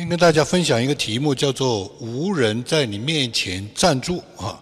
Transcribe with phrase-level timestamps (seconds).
[0.00, 4.58] 先跟大家分享一个题目，叫做“无人在你面前站住”啊。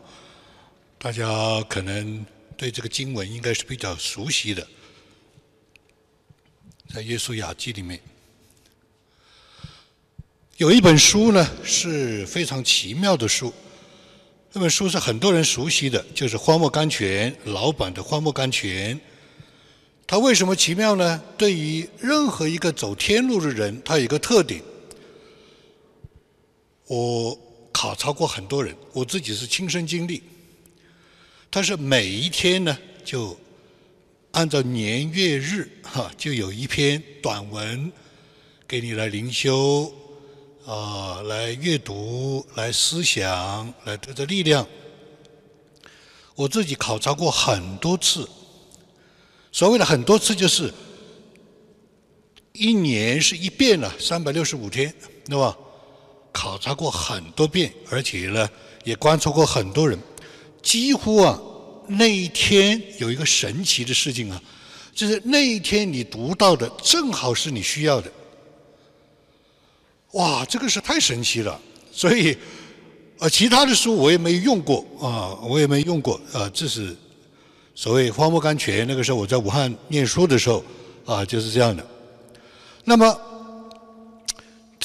[0.98, 2.26] 大家可能
[2.56, 4.66] 对这个经文应该是比较熟悉的，
[6.93, 8.01] 在《耶稣雅集》里面
[10.56, 13.54] 有一本书呢，是非常奇妙的书。
[14.52, 19.00] 这本书是很多人熟悉的，就是荒漠甘泉老版的荒漠甘泉。
[20.05, 21.23] 它为什么奇妙呢？
[21.36, 24.60] 对于任何一个走天路的人，它有一个特点。
[26.88, 27.38] 我
[27.70, 30.23] 考察过很多人，我自己是亲身经历。
[31.51, 33.38] 他是每一天呢，就
[34.33, 37.93] 按照年月日哈，就有一篇短文
[38.66, 39.93] 给你来灵修
[40.65, 44.66] 啊，来阅读，来思想，来得到力量。
[46.34, 48.29] 我自己考察过很多次，
[49.52, 50.73] 所谓的很多次就是
[52.52, 54.95] 一年是一遍了，三百六十五天，
[55.27, 55.57] 对吧？
[56.38, 58.49] 考察过很多遍，而且呢，
[58.85, 59.99] 也观察过很多人。
[60.63, 61.37] 几乎啊，
[61.88, 64.40] 那一天有一个神奇的事情啊，
[64.94, 68.12] 就是那一天你读到的正好是你需要的。
[70.12, 71.60] 哇，这个是太神奇了！
[71.90, 72.36] 所以，
[73.18, 76.48] 呃，其他的书我也没用过啊，我也没用过啊。
[76.54, 76.96] 这是
[77.74, 78.86] 所谓花木甘泉。
[78.86, 80.64] 那个时候我在武汉念书的时候
[81.04, 81.84] 啊，就是这样的。
[82.84, 83.20] 那么，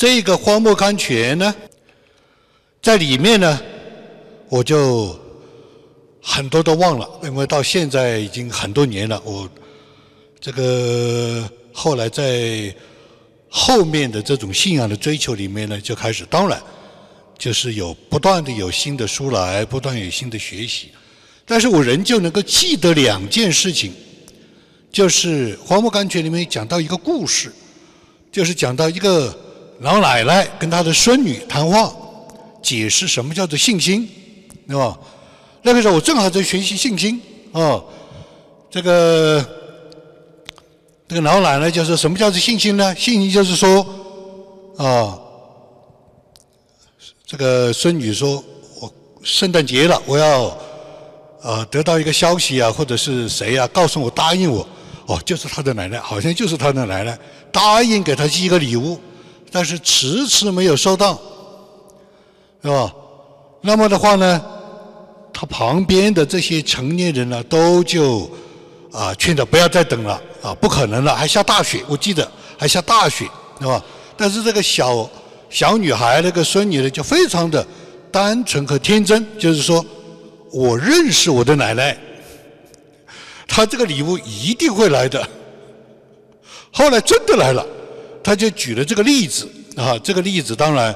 [0.04, 1.56] 这个荒漠甘泉呢，
[2.82, 3.62] 在里面呢，
[4.50, 5.18] 我就。
[6.26, 9.22] 很多都忘了，因为到现在已经很多年了。
[9.26, 9.50] 我
[10.40, 12.74] 这个后来在
[13.50, 16.62] 后面的这种信仰的追求里面呢，就开始当然
[17.38, 20.92] 就是有不断的有新的书来，不断有新的学习。
[21.46, 23.94] 但是我仍旧能够记得两件事情，
[24.94, 27.52] 就是《荒漠甘泉》里面讲到一个故事，
[28.32, 29.38] 就是讲到一个
[29.84, 31.94] 老奶奶跟她的孙女谈话，
[32.62, 34.08] 解释什么叫做信心，
[34.66, 34.98] 对吧？
[35.62, 37.22] 那个时候我正好在学习信心，
[37.52, 37.84] 啊，
[38.72, 39.46] 这个
[41.06, 42.96] 这个老奶奶就说什么叫做信心呢？
[42.96, 43.86] 信心就是说，
[44.78, 45.20] 啊，
[47.26, 48.42] 这个孙女说，
[48.80, 48.90] 我
[49.22, 50.46] 圣诞节了，我要
[51.42, 54.66] 啊得到一个消息啊，或者是谁呀告诉我答应我，
[55.08, 57.20] 哦，就是他的奶奶，好像就是他的奶奶
[57.52, 58.98] 答应给他寄一个礼物，
[59.54, 61.22] 但是迟迟没有收到，
[62.64, 62.92] 是吧？
[63.62, 64.44] 那么的话呢？
[65.32, 68.30] 他旁边的这些成年人呢，都就
[68.92, 73.26] 啊劝他不要再等了啊，不可能了，还下大雪，我记得还下大雪，
[73.60, 73.84] 是吧？
[74.18, 75.10] 但是这个小
[75.50, 77.66] 小女孩那个孙女呢，就非常的
[78.12, 79.84] 单纯和天真，就是说
[80.52, 81.98] 我认识我的奶奶，
[83.48, 85.28] 她这个礼物一定会来的。
[86.72, 87.66] 后来真的来了，
[88.24, 90.96] 他就举了这个例子啊，这个例子当然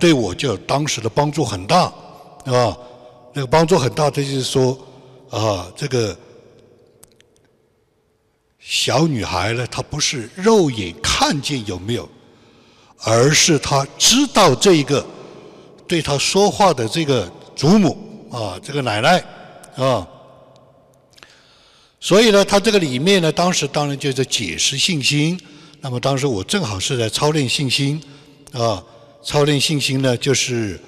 [0.00, 1.82] 对我就当时的帮助很大，
[2.46, 2.76] 啊？
[3.32, 4.76] 那个帮助很大，他就是说，
[5.30, 6.16] 啊，这个
[8.58, 12.08] 小女孩呢，她不是肉眼看见有没有，
[13.04, 15.04] 而是她知道这一个
[15.86, 19.24] 对她说话的这个祖母啊，这个奶奶
[19.76, 20.06] 啊，
[22.00, 25.38] 所以呢，他这个里面呢，当时当然就是解释信心。
[25.84, 28.02] 那么当时我正好是在操练信心
[28.52, 28.82] 啊，
[29.22, 30.80] 操练信心呢，就是。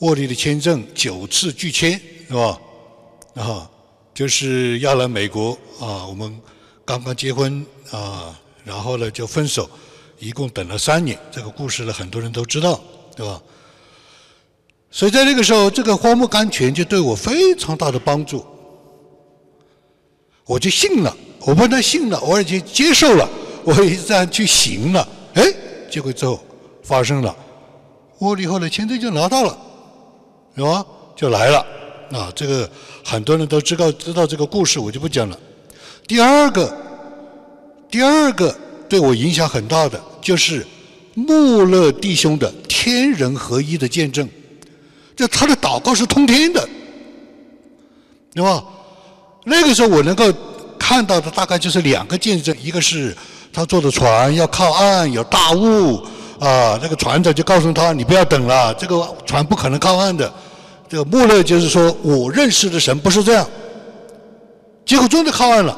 [0.00, 1.98] 沃利的签证九次拒签，
[2.28, 2.60] 是吧？
[3.34, 3.70] 啊，
[4.12, 6.38] 就是要来美国啊，我们
[6.84, 9.68] 刚刚结婚啊，然后呢就分手，
[10.18, 11.18] 一共等了三年。
[11.32, 12.78] 这个故事呢，很多人都知道，
[13.16, 13.42] 对吧？
[14.90, 18.44] 所以在那个时候，这个荒漠甘泉就对我非常大的帮助，
[20.44, 21.16] 我就信了，
[21.46, 23.28] 我不但信了，我已经接受了，
[23.64, 25.08] 我已经这样去行了。
[25.34, 25.44] 哎，
[25.88, 26.38] 结果之后
[26.82, 27.34] 发生了，
[28.18, 29.56] 沃利后来签证就拿到了。
[30.56, 30.82] 是吧？
[31.14, 31.58] 就来了，
[32.12, 32.68] 啊，这个
[33.04, 35.38] 很多人都知道知道这个故事，我就不讲了。
[36.06, 36.74] 第二个，
[37.90, 38.56] 第二个
[38.88, 40.66] 对我影响很大的就是
[41.12, 44.26] 穆勒弟兄的天人合一的见证，
[45.14, 46.66] 就他的祷告是通天的，
[48.32, 48.64] 对吧？
[49.44, 50.32] 那个时候我能够
[50.88, 53.12] 看到的大概就是两个见证，一个是
[53.52, 55.96] 他坐的船要靠岸，有大雾，
[56.38, 60.32] 啊，那个船长就告诉他你不要等了，这个船不可能靠岸的。
[60.88, 63.44] 这个穆勒就是说，我认识的神不是这样，
[64.84, 65.76] 结果真的靠岸了，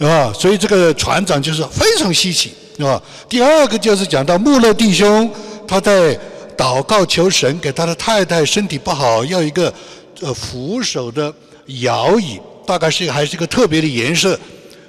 [0.00, 3.00] 啊，所以这个船长就是非常稀奇，是吧？
[3.30, 5.30] 第二个就是讲到穆勒弟兄，
[5.66, 6.14] 他在
[6.54, 9.72] 祷告求神给他的太太身体不好，要一个
[10.20, 11.32] 呃扶手的
[11.80, 14.38] 摇椅，大概是还是一个特别的颜色，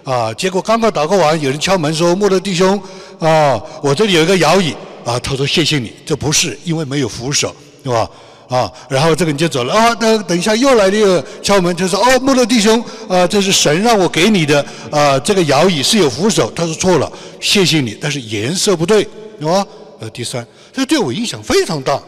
[0.04, 2.82] 啊，结果刚刚祷告完，有人敲门说穆勒弟兄
[3.20, 4.76] 啊，我这里有一个摇椅
[5.06, 5.20] 啊。
[5.20, 8.10] 他说谢谢你，这不是因为没有扶手，对吧？
[8.50, 9.94] 啊，然后这个人就走了啊。
[9.96, 16.52] 等等一下又来了一个敲门，就说哦，穆勒弟兄啊，这是神让我给你的啊，这个摇椅是有扶手。
[16.56, 19.08] 他说错了，谢谢你，但是颜色不对，
[19.40, 19.66] 对吧？
[20.00, 22.00] 呃，第三，这对我影响非常大。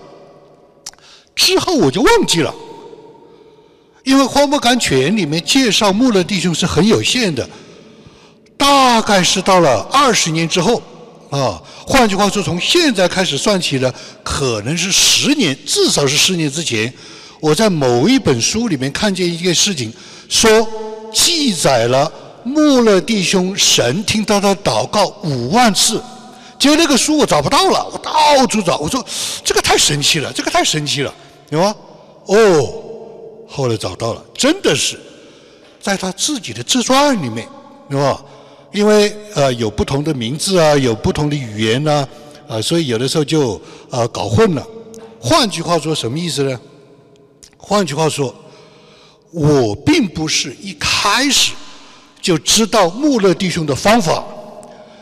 [1.35, 2.53] 之后我就忘记了，
[4.03, 7.47] 因为《荒漠甘泉》里面介绍穆勒弟兄是很有限的，
[8.57, 10.81] 大概是到了二十年之后，
[11.29, 13.93] 啊，换句话说，从现在开始算起呢，
[14.23, 16.91] 可能是十年，至少是十年之前，
[17.39, 19.93] 我在某一本书里面看见一件事情，
[20.27, 20.67] 说
[21.13, 22.11] 记载了
[22.43, 26.01] 穆勒弟兄神听到他祷告五万次。
[26.57, 29.05] 结果那个书我找不到了，我到处找，我说
[29.43, 31.13] 这个太神奇了，这个太神奇了，
[31.49, 31.73] 有吗？
[32.25, 32.83] 哦，
[33.49, 34.97] 后来找到了，真的是
[35.81, 37.47] 在他自己的自传里面，
[37.89, 38.23] 对吧？
[38.71, 42.07] 因为呃有不同的名字啊，有不同的语言呐，
[42.47, 43.59] 啊，所以有的时候就
[43.89, 44.65] 啊搞混了。
[45.19, 46.59] 换句话说，什么意思呢？
[47.57, 48.33] 换句话说，
[49.31, 51.53] 我并不是一开始
[52.21, 54.23] 就知道穆勒弟兄的方法。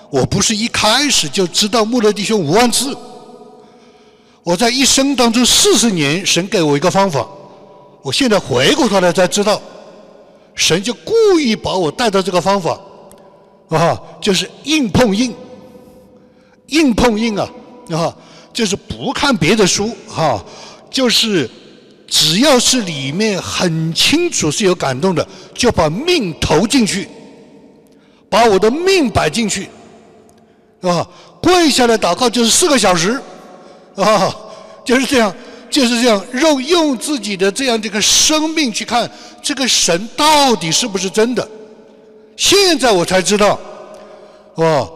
[0.10, 2.96] 我不是一开始就知道穆勒弟兄五万次，
[4.42, 7.28] 我在一生当中四十年，神给我一个方法，
[8.02, 9.62] 我现在回过头来才知道，
[10.56, 12.80] 神就故意把我带到这个方法，
[13.70, 15.34] 啊，就是硬碰硬，
[16.68, 17.50] 硬碰硬啊，
[17.92, 18.16] 啊，
[18.54, 20.44] 就是不看别的书，哈，
[20.90, 21.50] 就是
[22.08, 27.10] 只要是里面很清楚是有感动的，就把命投进去，
[28.30, 29.68] 把我的命摆进去。
[30.82, 31.06] 啊，
[31.42, 33.20] 跪下来祷告就是四个小时，
[33.96, 34.34] 啊，
[34.86, 35.34] 就是这样，
[35.70, 39.10] 就是这样，用用自己的这样的一个生命去看
[39.42, 41.48] 这个神到底是不是真的。
[42.36, 43.60] 现在我才知道，
[44.56, 44.92] 哦，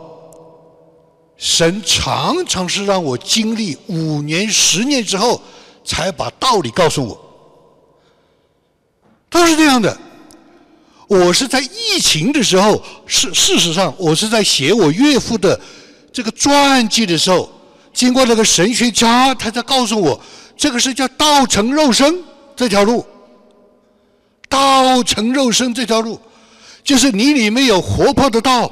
[1.38, 5.42] 神常常是让我经历五年、十年之后，
[5.84, 7.20] 才把道理告诉我，
[9.30, 9.98] 都是这样的。
[11.08, 15.60] 我是在疫情的时候，事事实上，我是在写我岳父的
[16.14, 17.52] 这个传记的时候，
[17.92, 20.18] 经过那个神学家，他在告诉我，
[20.56, 22.24] 这个是叫道成肉身
[22.56, 23.06] 这条路。
[24.50, 26.20] 道成肉身这条路，
[26.84, 28.70] 就是你里面有活泼的道，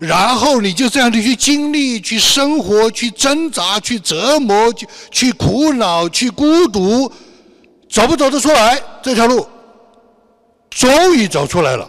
[0.00, 7.10] 然后你就这样的去经历、去生活、去挣扎、去折磨、去去苦恼、去孤独，
[7.88, 9.46] 走不走得出来这条路？
[10.68, 11.88] 终于走出来了，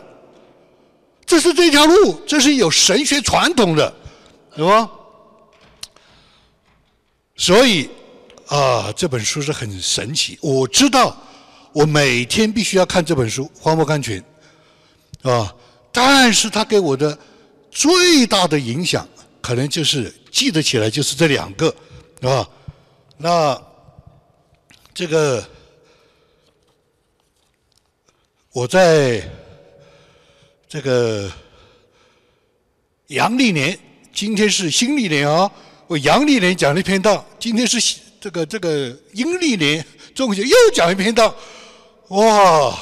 [1.26, 3.92] 这是这条路，这是有神学传统的，
[4.56, 4.88] 是吧？
[7.36, 7.90] 所以
[8.48, 10.38] 啊，这本书是很神奇。
[10.42, 11.16] 我知道，
[11.74, 14.24] 我每天必须要看这本书《荒漠甘泉》，
[15.30, 15.56] 啊，
[15.92, 17.18] 但是它给我的
[17.72, 19.08] 最大的影响，
[19.42, 21.76] 可能就是记得起来就是这两个，
[22.22, 22.48] 啊，
[23.18, 23.62] 那
[24.94, 25.46] 这个。
[28.52, 29.22] 我在
[30.70, 31.30] 这个
[33.08, 33.78] 阳历年，
[34.14, 35.52] 今天是新历年啊！
[35.88, 37.82] 我阳历年讲了一篇道，今天是
[38.26, 39.86] 这个这个阴历年，
[40.16, 41.38] 中秋又讲一篇道，
[42.08, 42.76] 哇！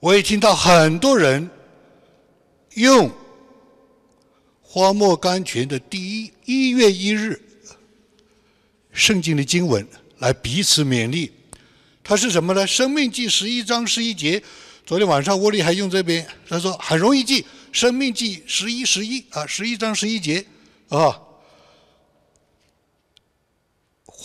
[0.00, 1.48] 我也听到很多人
[2.74, 3.08] 用
[4.62, 7.40] 荒漠甘泉的第一一月一日
[8.92, 9.86] 圣经的经文
[10.18, 11.30] 来彼此勉励。
[12.02, 12.62] 它是什么呢？
[12.66, 14.42] 《生命记》十一章十一节，
[14.84, 20.44] 昨天晚上沃利还用这边，他说很容易记，《生命记》十一十一啊，十一章十一节
[20.88, 21.16] 啊。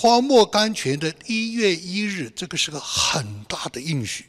[0.04, 4.26] 荒漠甘泉的一月一日，这个是个很大的应许。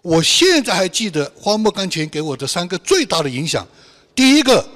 [0.00, 3.68] 我现在还记得荒漠甘泉给我的三个最大的影响，
[4.14, 4.66] 第一个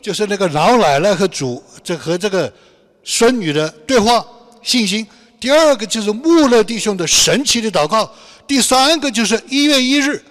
[0.00, 2.50] 就是那个老奶奶和主这和这个
[3.04, 4.26] 孙女的对话
[4.62, 5.06] 信心。
[5.38, 8.10] 第二个就是穆勒弟兄的神奇的祷告，
[8.46, 10.24] 第三个就是一月一日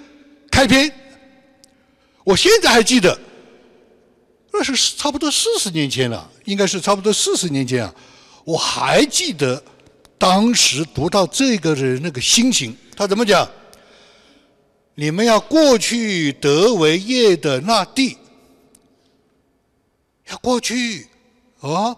[0.49, 0.91] 开篇。
[2.23, 3.15] 我现在还记得，
[4.51, 7.93] 那是差不多四十年前了，应该是差不多四十年前啊。
[8.43, 9.63] 我还记得
[10.17, 13.49] 当时读到这个的那个心情，他怎么讲？
[14.95, 18.17] 你们要过去得为业的那地，
[20.29, 21.07] 要过去
[21.61, 21.95] 啊。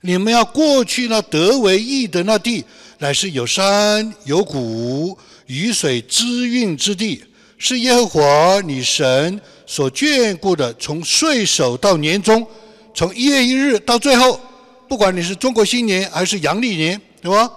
[0.00, 2.64] 你们要过去那得为义的那地，
[2.98, 7.24] 乃是有山有谷、雨水滋润之地，
[7.58, 10.72] 是耶和华你神所眷顾的。
[10.74, 12.46] 从岁首到年终，
[12.94, 14.40] 从一月一日到最后，
[14.88, 17.52] 不管你是中国新年还是阳历年，对吧？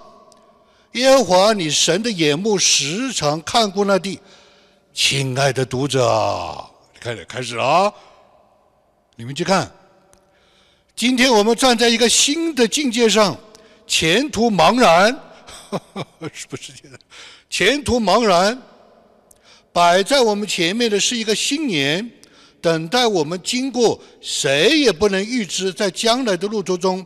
[0.92, 4.20] 耶和华你神的眼目时常看顾那地。
[4.92, 6.62] 亲爱的读者，
[7.00, 7.92] 开始开始了啊！
[9.16, 9.72] 你们去看，
[10.94, 13.34] 今天我们站在一个新的境界上，
[13.86, 15.18] 前途茫然，
[16.34, 16.72] 是不是？
[17.48, 18.60] 前途茫然，
[19.72, 22.10] 摆在我们前面的是一个新年，
[22.60, 27.04] 等待我们经过，谁也不能预知在将来的路途中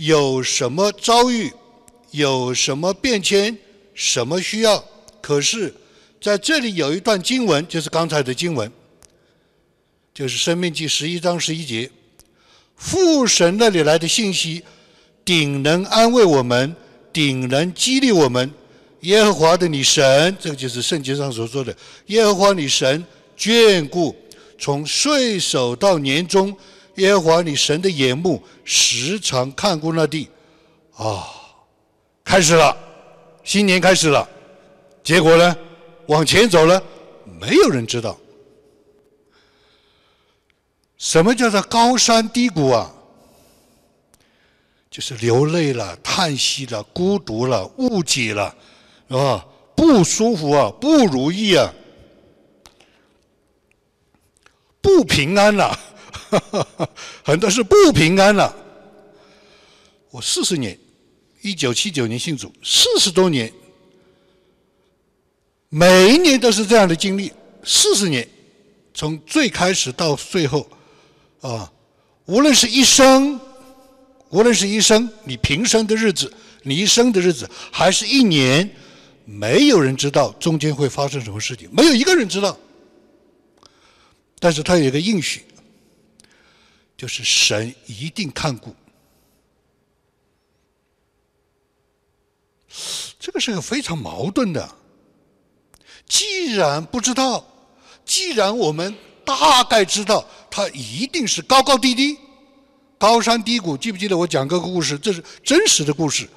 [0.00, 1.52] 有什么遭遇，
[2.12, 3.58] 有什么变迁，
[3.92, 4.82] 什么需要。
[5.20, 5.74] 可是，
[6.18, 8.72] 在这里有一段经文，就是刚才的经文。
[10.14, 11.90] 就是《生命记》十一章十一节，
[12.76, 14.62] 父神那里来的信息，
[15.22, 16.74] 顶能安慰我们，
[17.12, 18.50] 顶能激励我们。
[19.00, 21.76] 耶和华的你神，这个就是圣经上所说的，
[22.06, 23.04] 耶和华你神
[23.38, 24.16] 眷顾，
[24.58, 26.56] 从岁首到年终，
[26.96, 30.28] 耶和华你神的眼目时常看顾那地。
[30.94, 31.28] 啊，
[32.24, 32.76] 开始了，
[33.42, 34.28] 新年开始了，
[35.02, 35.56] 结果呢，
[36.06, 36.82] 往前走了，
[37.40, 38.18] 没有人知道。
[40.98, 42.92] 什么叫做高山低谷啊？
[44.90, 48.54] 就是流泪了、叹息了、孤独了、误解了，
[49.08, 49.46] 是吧？
[49.74, 51.72] 不舒服啊，不如意啊，
[54.82, 55.78] 不平安了，
[57.24, 58.54] 很多是不平安了。
[60.10, 60.78] 我四十年，
[61.42, 63.52] 一九七九年信主，四十多年，
[65.68, 67.32] 每一年都是这样的经历，
[67.64, 68.28] 四十年，
[68.92, 70.68] 从最开始到最后。
[71.40, 71.72] 啊，
[72.26, 73.40] 无论是一生，
[74.28, 76.30] 无论是一生，你平生的日子，
[76.64, 78.68] 你一生的日子，还是一年，
[79.24, 82.58] 没有人知道中间会发生什么事情，没有一个人知道。
[84.38, 85.42] 但是他有一个应许，
[87.00, 88.76] 就是神一定看顾。
[93.18, 94.76] 这个是个非常矛盾的。
[96.06, 97.42] 既然不知道，
[98.04, 98.94] 既然我们。
[99.22, 102.18] 大概知道它一定是高高低低、
[102.98, 103.76] 高山低谷。
[103.76, 104.98] 记不记得我讲过个故事？
[104.98, 106.28] 这是真实的故事，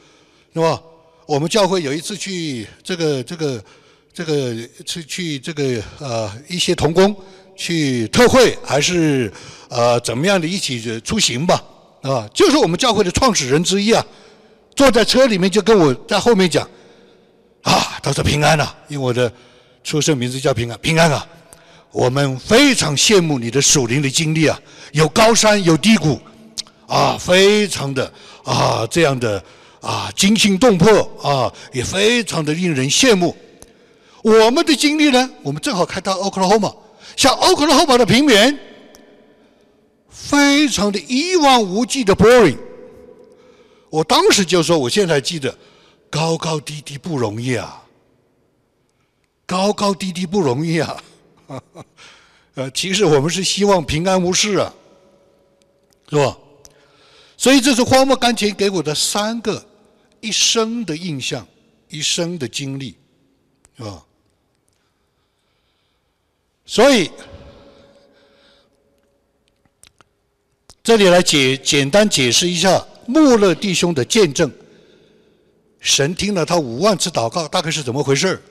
[0.54, 0.80] 是吧？
[1.26, 3.64] 我们教会有一次去这个、这个、
[4.14, 7.16] 这个去去这个呃一些童工
[7.56, 9.32] 去特会，还是
[9.70, 11.64] 呃怎么样的一起出行吧？
[12.02, 14.06] 啊，就是我们教会的创始人之一啊，
[14.76, 16.68] 坐在车里面就跟我在后面讲
[17.62, 19.32] 啊，他说平安呐，因为我的
[19.84, 21.26] 出生名字叫平安，平安啊。
[21.92, 24.60] 我们非常羡慕你的属灵的经历啊，
[24.94, 26.20] 有高山有低谷，
[26.88, 28.12] 啊，非常的
[28.44, 29.42] 啊这样的
[29.80, 30.92] 啊惊心动魄
[31.22, 33.36] 啊，也非常的令人羡慕。
[34.24, 36.76] 我们的经历呢，我们正好开到 Oklahoma，
[37.16, 38.58] 像 Oklahoma 的平原，
[40.10, 42.58] 非常的一望无际的 boring。
[43.90, 45.56] 我当时就说，我现在记得，
[46.10, 47.84] 高高低低不容易啊，
[49.46, 51.04] 高高低低不容易啊。
[52.56, 54.74] 呃，其实我们是希望平安无事啊，
[56.10, 56.38] 是吧？
[57.36, 59.64] 所以这是荒漠甘泉给我的三个
[60.22, 61.46] 一生的印象，
[61.90, 62.96] 一生的经历，
[63.76, 64.06] 是吧？
[66.66, 67.12] 所以
[70.82, 74.52] 这里来解简单解释一下穆勒弟兄的见证。
[75.80, 78.42] 神听了他五万次祷告，大概是怎么回事？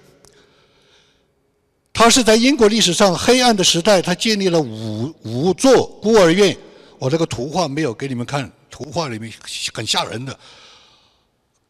[1.95, 6.57] 他是在英国历史上黑暗的时代，他建立了五五座孤儿院。
[6.99, 9.33] 我这个图画没有给你们看，图画里面
[9.73, 10.39] 很吓人的，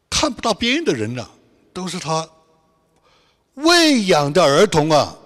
[0.09, 1.29] 看不到边的人了，
[1.73, 2.29] 都是他
[3.55, 5.17] 喂养的儿童啊！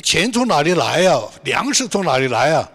[0.00, 1.20] 钱从哪里来呀？
[1.44, 2.68] 粮食从哪里来啊？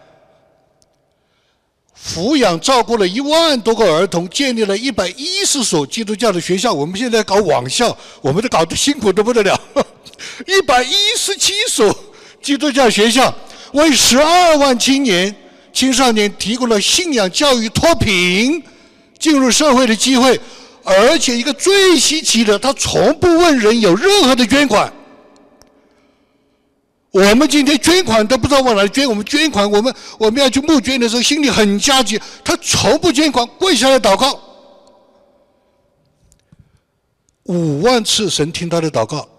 [2.05, 6.73] 抚养照顾了一万多个儿童，建立了一百一十所基督教的学校。
[6.73, 9.57] 我们现在搞网校，我们都搞得辛苦的不得了。
[10.45, 11.95] 一百一十七所
[12.41, 13.33] 基督教学校，
[13.71, 15.33] 为十二万青年、
[15.71, 18.61] 青少年提供了信仰教育脱贫、
[19.17, 20.37] 进入社会的机会。
[20.83, 24.91] 而且一个最稀奇的，他从不问人有任何的捐款。
[27.13, 32.19] 我们今天捐款都不知道往哪里捐，我们捐款，我们我们要去募捐的时候，心里很焦急。
[32.43, 34.39] 他从不捐款，跪下来祷告，
[37.43, 39.29] 五万次神听他的祷告，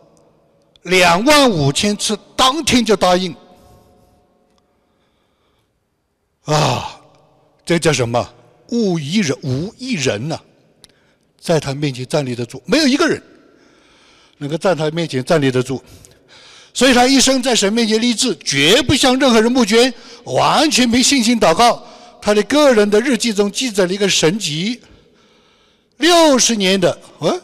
[0.83, 3.35] 两万五千次当天就答应。
[6.45, 7.01] 啊，
[7.67, 8.25] 这叫什么？
[8.69, 10.39] 无一人，无一人呐，
[11.41, 13.21] 在他面前站立得住，没有一个人
[14.39, 15.83] 能够在他面前站立得住。
[16.75, 21.83] 所以他一生在神面前立志，绝不向任何人募捐，完全凭信心祷告。
[22.21, 24.81] 他的个人的日记中记载了一个神迹：
[25.99, 27.41] 六十年的，嗯，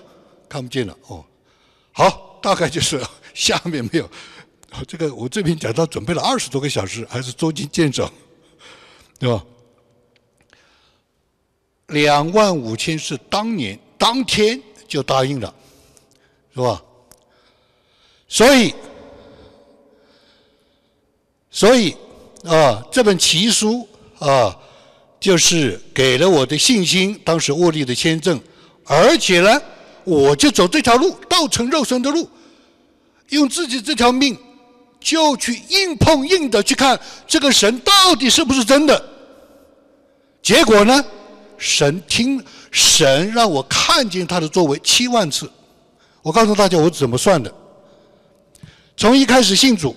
[0.48, 1.24] 看不见了哦。
[1.92, 3.00] 好，大概就是
[3.32, 4.10] 下面没有。
[4.86, 8.10] 这个我这边讲到准备了二十多个小时，还是捉襟见肘。
[9.18, 9.44] 对吧？
[11.88, 14.58] 两万五千是当年当天
[14.88, 15.54] 就答应了，
[16.54, 16.82] 是吧？
[18.26, 18.74] 所以，
[21.60, 21.94] 所以
[22.44, 23.86] 啊，这本奇书
[24.18, 24.56] 啊，
[25.20, 27.20] 就是给了我的信心。
[27.22, 28.40] 当时握力的签证，
[28.86, 29.60] 而且呢，
[30.04, 32.26] 我就走这条路，道成肉身的路，
[33.28, 34.34] 用自己这条命，
[35.00, 39.04] 就去硬碰硬的去看这个神到底是不是真的。
[40.40, 41.04] 结果呢？
[41.58, 45.46] 神听神让我看见他的作为七万次，
[46.22, 47.52] 我告诉大家我怎么算的。
[48.96, 49.94] 从一开始信主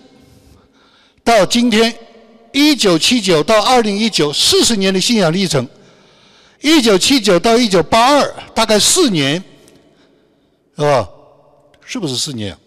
[1.24, 1.96] 到今天，
[2.52, 5.66] 一九七九到二零一九四十年的信仰历程，
[6.62, 9.42] 一九七九到一九八二大概四年，
[10.76, 11.10] 是吧？
[11.86, 12.58] 是不是四年？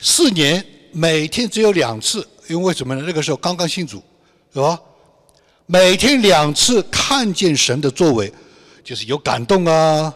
[0.00, 3.04] 四年每天只有两次，因为什么呢？
[3.06, 4.02] 那个时候刚刚信主，
[4.54, 4.80] 是吧？
[5.66, 8.32] 每天两次看见神的作为，
[8.82, 10.12] 就是有感动啊，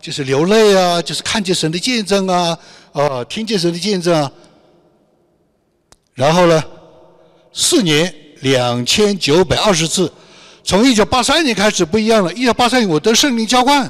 [0.00, 2.58] 就是流泪啊，就是看见神的见证啊，
[2.92, 4.32] 啊，听见神的见证啊。
[6.16, 6.64] 然后呢，
[7.52, 10.10] 四年两千九百二十次，
[10.64, 12.32] 从一九八三年开始不一样了。
[12.32, 13.88] 一九八三年我得圣灵浇灌，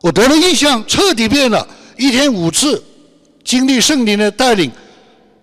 [0.00, 1.66] 我得了印象，彻底变了。
[1.96, 2.82] 一天五次，
[3.44, 4.72] 经历圣灵的带领，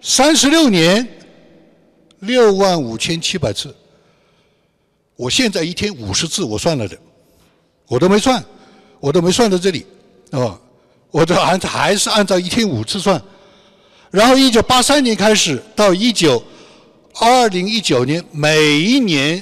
[0.01, 1.07] 三十六年，
[2.19, 3.73] 六万五千七百次。
[5.15, 6.97] 我现在一天五十次，我算了的，
[7.87, 8.43] 我都没算，
[8.99, 9.85] 我都没算到这里，
[10.31, 10.59] 啊，
[11.11, 13.21] 我都按还是按照一天五次算。
[14.11, 16.43] 然后一九八三年开始到一九
[17.15, 19.41] 二零一九年，每一年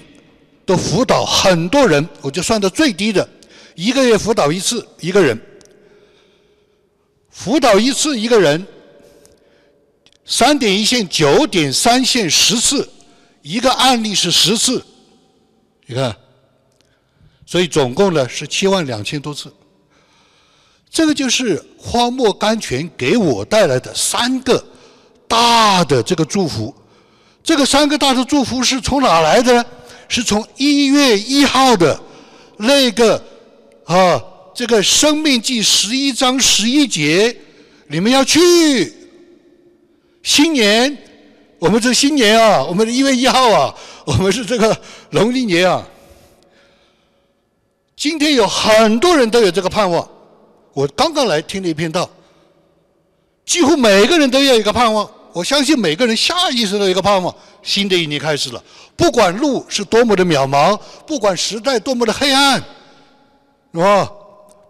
[0.63, 3.27] 都辅导很多人，我就算到最低的，
[3.73, 5.39] 一个月辅导一次一个人，
[7.31, 8.63] 辅导一次一个人，
[10.23, 12.88] 三点一线、九点三线十次，
[13.41, 14.85] 一个案例是十次。
[15.88, 16.15] 你看，
[17.43, 19.51] 所以总共呢是七万两千多次。
[20.89, 24.63] 这个就是荒漠甘泉给我带来的三个
[25.27, 26.73] 大的这个祝福。
[27.43, 29.65] 这个三个大的祝福是从哪来的呢？
[30.07, 31.99] 是从一月一号的
[32.57, 33.15] 那个
[33.85, 34.19] 啊，
[34.55, 37.35] 这个《生命记》十一章十一节，
[37.87, 38.91] 你们要去
[40.23, 40.97] 新年。
[41.59, 43.75] 我们这新年啊，我们的一月一号啊，
[44.05, 44.75] 我们是这个
[45.11, 45.87] 农历年啊。
[47.95, 50.07] 今天有很多人都有这个盼望。
[50.79, 52.09] 我刚刚来听了一篇道，
[53.46, 55.09] 几乎每个人都有一个盼望。
[55.33, 57.35] 我相信每个人下意识的一个盼望。
[57.61, 58.63] 新的一年开始了，
[58.96, 62.63] 不管路是多么的渺茫，不管时代多么的黑暗，
[63.74, 64.09] 是吧？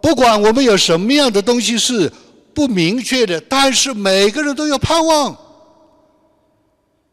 [0.01, 2.11] 不管我们有什么样的东西是
[2.55, 5.37] 不明确的，但是每个人都有盼望。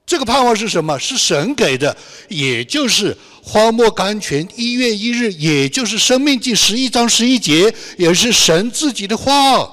[0.07, 0.97] 这个盼望是什么？
[1.01, 1.95] 是神给的，
[2.29, 9.69] 也就是荒漠甘泉一月一日，也就是生命记十一章十一节，也是神自己的话，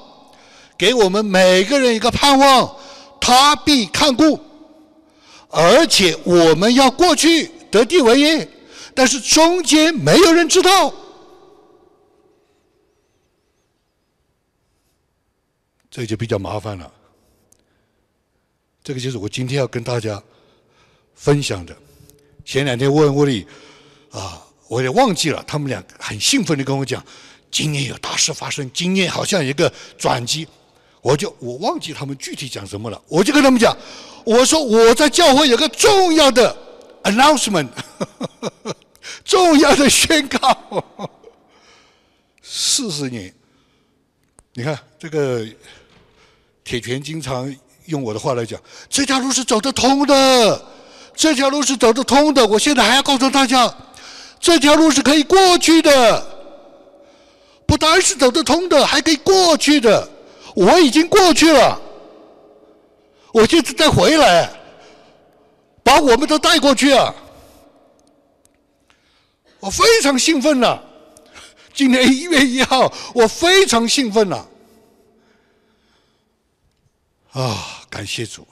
[0.76, 2.76] 给我们每个人一个盼望，
[3.20, 4.40] 他必看顾，
[5.48, 8.48] 而且我们要过去得地为业，
[8.92, 10.92] 但是中间没有人知道，
[15.88, 16.92] 这就比较麻烦了。
[18.84, 20.22] 这个就是我今天要跟大家
[21.14, 21.74] 分享的。
[22.44, 23.46] 前两天问沃利，
[24.10, 27.02] 啊，我也忘记了，他们俩很兴奋的跟我讲，
[27.50, 30.46] 今年有大事发生，今年好像一个转机，
[31.00, 33.74] 我就我忘记他们具体讲什么了，我就跟他们讲，
[34.22, 36.54] 我说我在教会有个重要的
[37.04, 37.70] announcement，
[39.24, 41.08] 重要的宣告，
[42.42, 43.34] 四十年，
[44.52, 45.42] 你看这个
[46.62, 47.50] 铁拳经常。
[47.86, 50.64] 用我的话来讲，这条路是走得通的，
[51.14, 52.46] 这条路是走得通的。
[52.46, 53.72] 我现在还要告诉大家，
[54.40, 56.26] 这条路是可以过去的，
[57.66, 60.08] 不单是走得通的，还可以过去的。
[60.54, 61.80] 我已经过去了，
[63.32, 64.48] 我就是再回来，
[65.82, 67.12] 把我们都带过去啊！
[69.58, 70.80] 我非常兴奋了，
[71.72, 74.48] 今年一月一号，我非常兴奋了。
[77.32, 78.44] 啊，感谢主！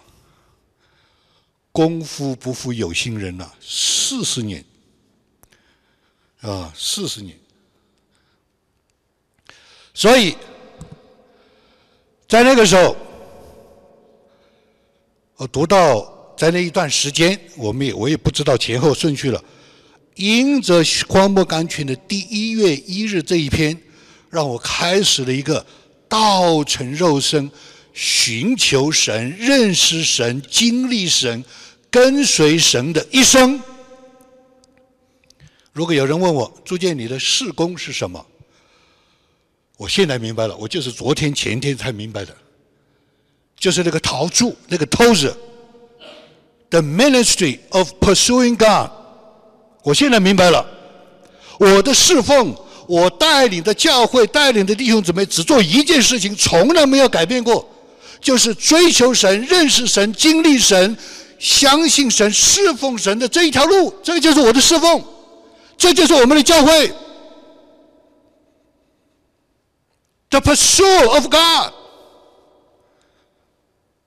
[1.72, 4.64] 功夫不负有心人呐，四十年
[6.42, 7.36] 啊，四十年。
[9.92, 10.36] 所以，
[12.28, 12.96] 在那个时候，
[15.34, 19.42] 我读到在那一段时间，我们也我也不知道前后顺序了。
[20.14, 23.76] 因着荒漠甘泉的第一月一日这一篇，
[24.30, 25.66] 让我开始了一个
[26.08, 27.50] 道成肉身。
[27.92, 31.44] 寻求神、认识神、经历神、
[31.90, 33.60] 跟随神的一生，
[35.72, 38.24] 如果有人问我朱建，你的事工是什么？
[39.76, 42.36] 我现在明白了，我就是昨天前天才明白的，
[43.58, 45.36] 就是那个陶铸那个偷子
[46.70, 48.90] ，the ministry of pursuing God。
[49.82, 50.64] 我现在明白了，
[51.58, 52.54] 我的侍奉，
[52.86, 57.68] 我带领的教会，带领的弟兄姊妹，只做一件事情，从来没有改变过，
[58.22, 60.96] 就是追求神、认识神、经历神、
[61.38, 63.92] 相信神、侍奉神的这一条路。
[64.02, 65.04] 这个就是我的侍奉，
[65.76, 66.94] 这就是我们的教会。
[70.30, 71.74] The pursuit of God,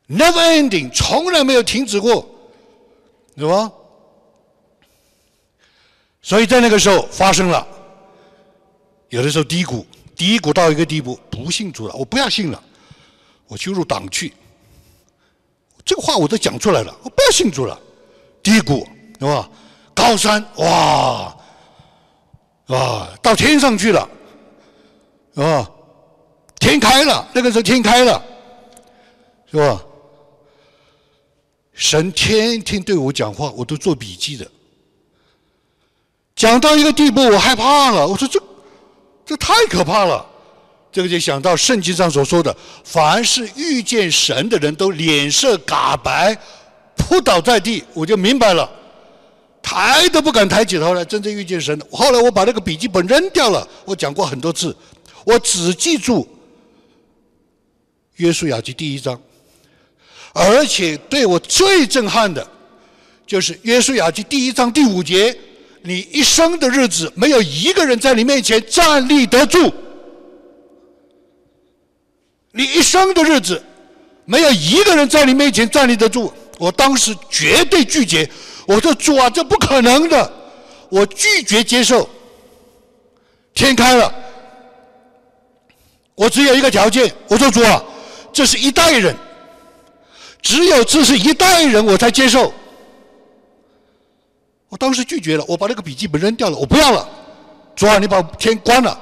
[0.09, 2.27] never ending，从来没有停止过，
[3.37, 3.71] 是吧？
[6.23, 7.67] 所以在那个时候发生了，
[9.09, 12.63] 有的时候低谷，低谷到一个地步，不信主了，我不要信了，
[13.47, 14.33] 我去入党去。
[15.83, 17.79] 这个话我都讲出来了，我不要信主了，
[18.41, 18.87] 低谷，
[19.19, 19.49] 是吧？
[19.93, 21.37] 高山，哇，
[22.67, 24.09] 啊，到天上去了，
[25.35, 25.71] 是吧？
[26.59, 28.23] 天开了，那个时候天开了，
[29.51, 29.81] 是吧？
[31.73, 34.49] 神天天对我讲话，我都做笔记的。
[36.35, 38.07] 讲到一个地步，我害怕了。
[38.07, 38.41] 我说这
[39.25, 40.25] 这太可怕了。
[40.95, 42.55] 这个就想到圣经上所说的：
[42.85, 46.33] 凡是遇见神的人都脸色嘎白，
[46.95, 47.83] 扑倒在地。
[47.93, 48.71] 我就明白了，
[49.61, 51.03] 抬都不敢抬起头来。
[51.03, 53.67] 真正遇见神，后来我把那个笔记本扔掉了。
[53.83, 54.73] 我讲过很多次，
[55.25, 56.25] 我只记住。
[58.15, 59.19] 约书亚记第一章，
[60.31, 62.47] 而且对我最震撼的，
[63.27, 65.37] 就是约书亚记第一章第五节：
[65.81, 69.73] 你一生的日子，没有一个人在你面前站立得住。
[72.55, 73.61] 你一生的日子，
[74.23, 76.31] 没有一个人在你面前站立得住。
[76.57, 78.27] 我当时绝对拒绝，
[78.65, 80.31] 我说主啊，这不可能的，
[80.87, 82.09] 我拒绝接受。
[83.53, 84.13] 天开了，
[86.15, 87.83] 我只有一个条件，我说主啊。
[88.31, 89.15] 这是一代人，
[90.41, 92.53] 只有这是一代人，我才接受。
[94.69, 97.07] 我当时拒绝了，我把那个笔记本扔掉了，我不要了。
[97.75, 98.97] 主啊，你把天关了，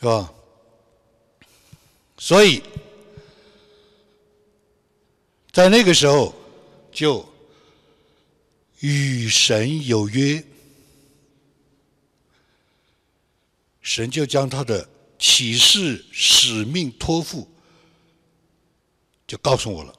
[0.00, 0.32] 是吧？
[2.18, 2.62] 所以，
[5.52, 6.34] 在那个时候，
[6.92, 7.28] 就
[8.80, 10.44] 与神有约。
[13.80, 14.86] 神就将他的
[15.18, 17.48] 启示、使命托付，
[19.26, 19.94] 就告诉我了。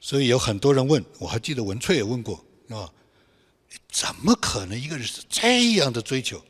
[0.00, 2.90] 所以有很多人问，我还记得文翠也问过，啊，
[3.90, 6.42] 怎么可能一个人是这样的追求？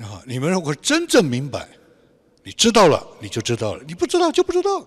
[0.00, 1.68] 啊，你们如果真正明白，
[2.42, 4.86] 你知道了，你就知道了；你不知道就不知道，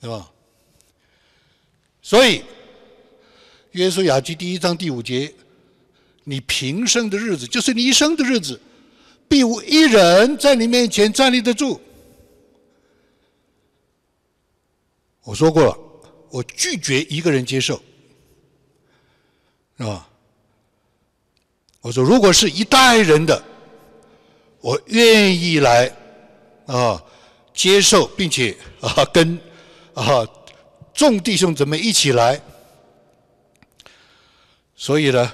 [0.00, 0.32] 对吧？
[2.02, 2.42] 所以，
[3.72, 5.34] 约书亚记第一章第五节。
[6.24, 8.60] 你平生的日子，就是你一生的日子，
[9.26, 11.80] 必无一人在你面前站立得住。
[15.22, 15.76] 我说过了，
[16.30, 17.82] 我拒绝一个人接受，
[19.78, 20.08] 是吧？
[21.80, 23.42] 我说，如果是一代人的，
[24.60, 25.90] 我愿意来
[26.66, 27.02] 啊
[27.54, 29.38] 接受，并且啊跟
[29.94, 30.26] 啊
[30.94, 32.40] 众弟兄姊妹一起来。
[34.74, 35.32] 所以呢。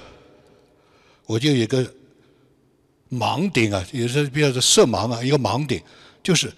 [1.29, 1.85] 我就有个
[3.11, 5.83] 盲点啊，也是比较的色盲啊，一个盲点
[6.23, 6.49] 就是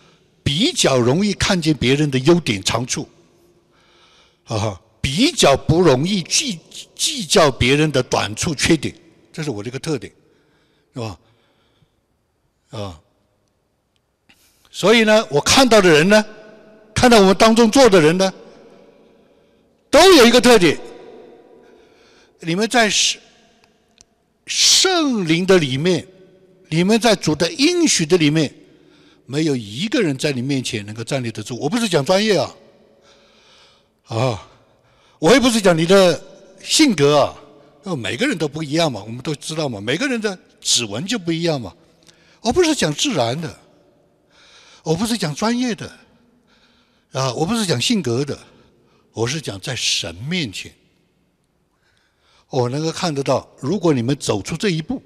[0.44, 3.10] 比较容易看见别人的优点长处，
[4.44, 6.60] 啊，比较不容易计
[6.94, 8.94] 计较别人的短处缺点，
[9.34, 10.14] 这是我的一个特点，
[10.94, 11.20] 是吧？
[12.70, 13.00] 啊，
[14.70, 16.26] 所以呢，我看到的人呢，
[16.94, 18.34] 看到我们当中坐的人呢，
[19.90, 20.80] 都有一个特点，
[22.40, 23.18] 你们在是。
[24.52, 26.08] 圣灵的里面，
[26.70, 28.52] 你们在主的应许的里面，
[29.28, 31.56] 没有一个人在你面前能够站立得住。
[31.60, 32.56] 我不是讲专业啊，
[34.08, 34.50] 啊，
[35.20, 36.20] 我也不是讲你的
[36.64, 37.32] 性格
[37.84, 41.72] 啊，每个人都不一样嘛，我们都知道嘛，每个人的指纹就不一样嘛。
[42.42, 43.60] 我不是讲自然的，
[44.84, 45.92] 我不是讲专业的，
[47.12, 48.38] 啊，我不是讲性格的，
[49.12, 50.74] 我是讲在神面前。
[52.50, 55.04] 我能够看得到，如果你们走出这一步，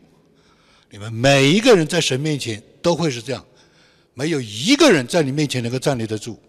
[0.90, 3.46] 你们每一个人在神面前都会是这样，
[4.14, 6.40] 没有一个人在你面前能够站立得住。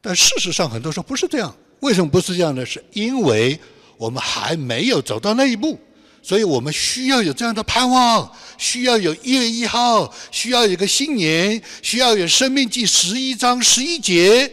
[0.00, 1.54] 但事实上，很多时候不是这样。
[1.80, 2.64] 为什么不是这样呢？
[2.64, 3.60] 是因为
[3.96, 5.78] 我们还没有走到那一步，
[6.24, 14.50] 所以我们需要有这样的盼望，需要有一月一号，需要有个新年，需要有生命记十一章十一节，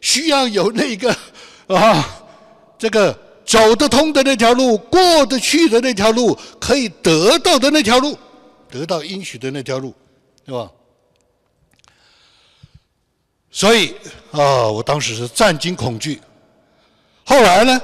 [0.00, 1.12] 需要有那个
[1.66, 2.22] 啊，
[2.78, 8.16] 这个走得通的那条路，过得去的那条路，可以得到的那条路，
[8.70, 9.92] 得到应许的那条路，
[10.46, 10.70] 对吧？
[13.50, 13.92] 所以
[14.30, 16.20] 啊，我当时是战惊恐惧。
[17.24, 17.80] 后来呢，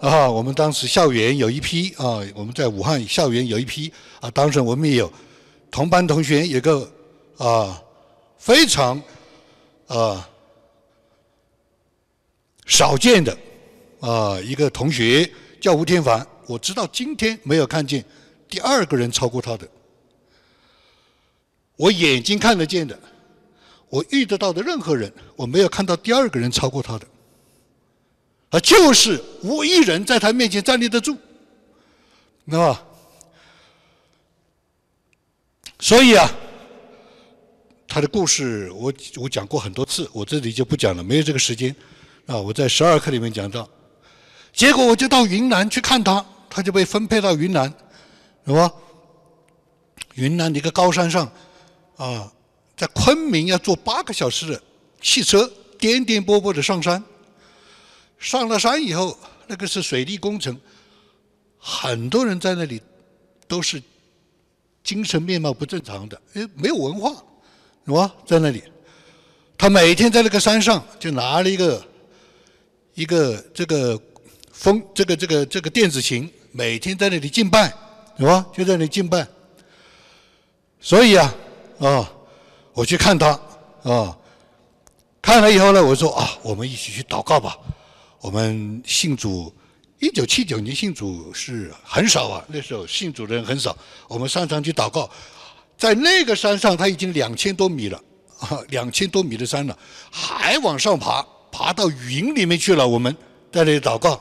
[0.00, 5.12] 啊，我们当时校园有一批啊，我们在武汉校园有一批啊，当时我们也有
[5.70, 6.90] 同班同学，有个
[7.36, 7.82] 啊
[8.38, 9.00] 非常
[9.88, 10.26] 啊
[12.64, 13.36] 少见的
[14.00, 18.02] 啊一个同学叫吴天凡，我直到今天没有看见
[18.48, 19.68] 第二个人超过他的，
[21.76, 22.98] 我眼睛看得见的。
[23.90, 27.06] 我遇得到的任何人，我没有看到第二个人超过他的，
[28.50, 31.16] 啊，就是无一人在他面前站立得住，
[32.44, 32.78] 那么，
[35.78, 36.30] 所以啊，
[37.86, 41.74] 他的故事我我讲过很多次，我这里就不讲了，没有这个时间，
[42.26, 43.68] 啊，我在十二课里面讲到，
[44.52, 47.72] 结果我就到云南去看他，他就被分配到云南，
[48.46, 48.72] 是吧？
[50.14, 51.30] 云南的一个高山上，
[51.96, 52.32] 啊。
[52.76, 54.62] 在昆明要坐八个小时的
[55.02, 55.46] 汽车，
[55.78, 57.04] 颠颠簸簸的上山。
[58.20, 60.56] 上了山以后，那个是水利工程，
[61.58, 62.80] 很多人在那里
[63.48, 63.82] 都是
[64.84, 67.10] 精神面貌不正常的，哎，没有文化，
[67.84, 68.14] 是吧？
[68.24, 68.62] 在那里，
[69.58, 71.84] 他每天在那个山上就拿了一个
[72.94, 74.00] 一个这个
[74.52, 77.72] 风这个这个这个电子琴，每天在那里敬拜，
[78.18, 78.46] 是吧？
[78.54, 79.26] 就在那里敬拜。
[80.80, 81.34] 所以啊，
[81.80, 82.12] 啊。
[82.72, 83.38] 我去看他，
[83.82, 84.16] 啊，
[85.20, 87.58] 看了以后呢，我说啊，我们一起去祷告吧。
[88.20, 89.52] 我们信主，
[89.98, 93.76] 一九七九年信主是很少啊，那时候信主的人很少。
[94.08, 95.08] 我们上山去祷告，
[95.78, 97.98] 在那个山上，他已经两千多米了，
[98.38, 99.78] 啊， 两千多米的山了，
[100.10, 102.86] 还往上爬，爬到云里面去了。
[102.86, 103.14] 我们
[103.50, 104.20] 在那里祷告，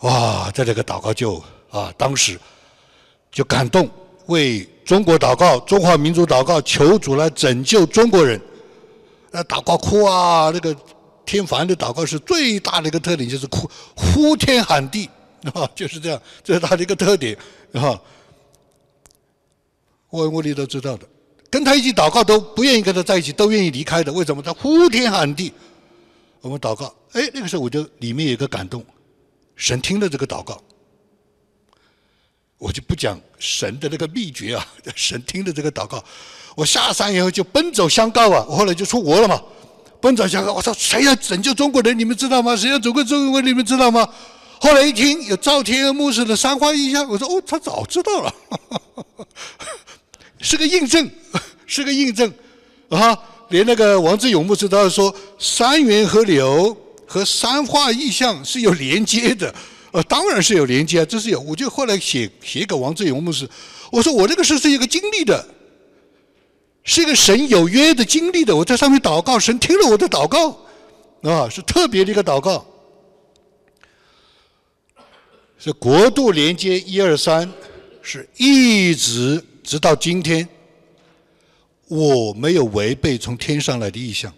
[0.00, 2.40] 哇，在这个祷告就啊，当时
[3.30, 3.88] 就感动。
[4.26, 8.40] 为中国祷告，中华民族祷告，求主来拯救中国人。
[9.30, 10.74] 那祷告哭啊，那个
[11.26, 15.10] 天凡的祷告是最大的一个特点，就是哭，呼天喊地，
[15.52, 17.36] 啊，就是这样，这是他的一个特点，
[17.72, 18.00] 啊。
[20.08, 21.06] 我我你都知道的，
[21.50, 24.10] 跟他一起祷告都不愿意跟他在一起，都愿意离开的。
[24.12, 24.40] 为什么？
[24.40, 25.52] 他呼天喊地，
[26.40, 28.82] 我们祷告，哎，那个时候我就里面有一个感动，
[29.56, 30.62] 神听了这个祷告。
[32.58, 36.02] 我就不讲神的那个秘诀啊， 神听了这个祷告，
[36.54, 39.42] 我下山以后就奔走相告啊，我后来就出国了嘛，
[40.06, 42.54] 奔走相告，我说谁要拯救中国人，你们知道吗？
[42.54, 44.08] 谁要拯救中国，你们知道吗？
[44.60, 48.32] 后来一听有赵天恩牧师的三花异象，我说哦，他早知道了，
[50.40, 51.10] 是个印证，
[51.66, 52.32] 是个印证
[52.88, 53.18] 啊！
[53.48, 59.52] 连那个王志勇牧师都要说三元河流和三化意象是有连接的。
[59.90, 61.40] 呃，当然是有连接啊，这是有。
[61.40, 63.48] 我就后来写写给王志勇牧师，
[63.90, 65.44] 我说我这个事是一个经历的，
[66.86, 68.56] 是一个神有约的经历的。
[68.56, 70.56] 我在上面祷告，神听了我的祷告，
[71.28, 72.64] 啊，是特别的一个祷告，
[75.58, 77.52] 是国度连接一二三，
[78.00, 80.48] 是一直直到今天，
[81.88, 84.32] 我没有违背从天上来的意向。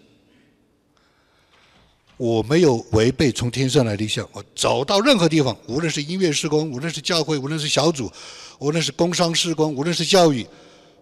[2.17, 8.11] 我没有违背从天上来的意向，我走到任何地方，无论是音乐施工，无论是教会，无论是小组，
[8.59, 10.45] 无论是工商施工，无论是教育，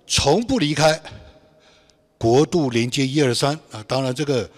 [0.06, 1.00] 从不离开
[2.18, 3.85] 国度连接一二三啊！
[3.87, 4.50] 当然，这个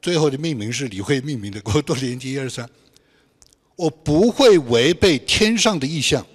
[0.00, 2.68] 最后的命名是李慧命名的国度连接一二三，
[3.76, 6.26] 我不会违背天上的意向，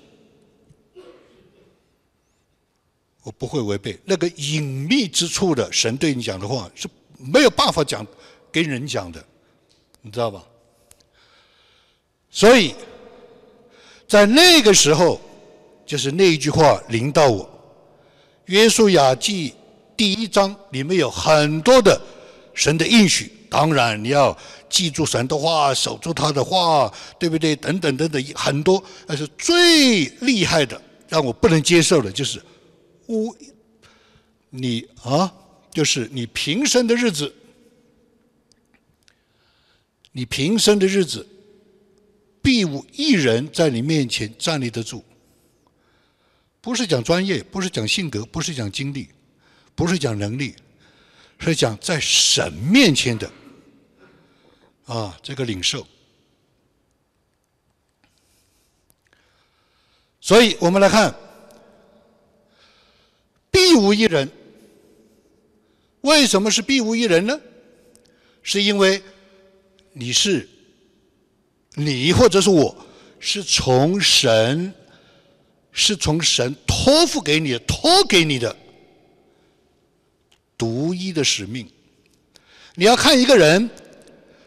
[3.24, 8.06] 我不会违背那个隐秘之处的神对你讲的话是没有办法讲
[8.52, 9.26] 跟人讲的。
[10.02, 10.46] 你知道吧？
[12.30, 12.76] 所以，
[14.08, 15.20] 在那个时候，
[15.84, 17.50] 就是那一句话领导我。
[18.46, 19.56] 约书亚记
[19.98, 22.00] 第一章里面有很多的
[22.54, 24.38] 神的应许，当然你要
[24.70, 27.56] 记住神的话，守住他的话，对不对？
[27.56, 28.84] 等等等等，很多。
[29.08, 32.42] 但是最厉害的，让我不能接受的，就是
[33.06, 33.36] 我，
[34.50, 35.32] 你啊，
[35.72, 37.34] 就是你平生的日子。
[40.12, 41.28] 你平生的日子，
[42.42, 45.04] 必无一人在你面前站立得住。
[46.62, 49.10] 不是讲专业，不是讲性格，不是讲经历，
[49.76, 50.56] 不是讲能力，
[51.38, 53.30] 是讲在神面前的
[54.86, 55.86] 啊这个领受。
[60.22, 61.14] 所以我们来看，
[63.52, 64.32] 必无一人。
[66.02, 67.40] 为什么是必无一人呢？
[68.42, 69.02] 是因为
[69.92, 70.48] 你是
[71.74, 72.88] 你或者是我
[73.20, 74.72] 是从神
[75.72, 78.56] 是从神托付给你托给你的
[80.58, 81.70] 独一的使命。
[82.76, 83.70] 你要看一个人，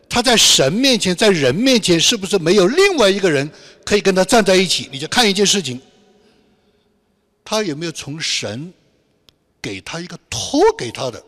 [0.09, 3.51] 他在神面前，在人面前，是不是没有另外一个人
[3.85, 4.89] 可以跟他站在一起？
[4.93, 5.81] 你就看一件事情，
[7.45, 8.73] 他有没有从神
[9.63, 11.25] 给他一个托给他的？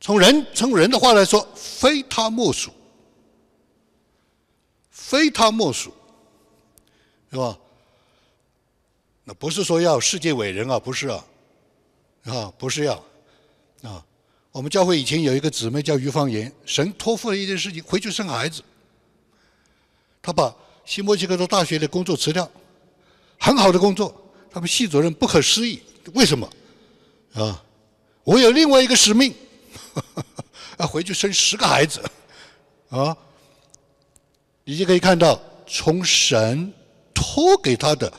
[0.00, 2.72] 从人从人的话来说，非他莫属，
[4.90, 5.94] 非他莫属，
[7.30, 7.56] 是吧？
[9.24, 11.24] 那不是说要世界伟人啊，不是啊，
[12.24, 12.94] 啊，不是要
[13.82, 14.04] 啊。
[14.50, 18.62] 我们教会以前有一个姊妹叫于芳言，神托付了一件事情，回去生孩子。
[20.20, 20.54] 他把
[20.84, 22.50] 新墨西哥州大学的工作辞掉，
[23.38, 24.14] 很好的工作，
[24.50, 25.82] 他们系主任不可思议，
[26.14, 26.48] 为什么？
[27.34, 27.64] 啊，
[28.24, 29.34] 我有另外一个使命。
[30.78, 32.02] 要回去生十个孩子，
[32.88, 33.16] 啊！
[34.64, 36.72] 你就可以看到，从神
[37.14, 38.12] 托给他的